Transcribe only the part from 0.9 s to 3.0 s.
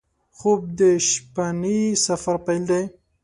شپهني سفر پیل دی